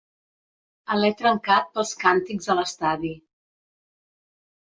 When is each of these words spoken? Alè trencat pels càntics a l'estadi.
Alè 0.95 1.09
trencat 1.19 1.67
pels 1.75 1.91
càntics 2.05 2.49
a 2.53 2.57
l'estadi. 2.61 3.11